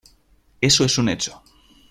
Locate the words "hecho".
1.09-1.43